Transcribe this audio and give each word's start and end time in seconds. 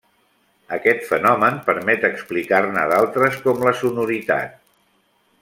Aquest 0.77 1.03
fenomen 1.09 1.59
permet 1.67 2.07
explicar-ne 2.09 2.87
d'altres 2.93 3.39
com 3.45 3.63
la 3.69 3.75
sonoritat. 3.83 4.59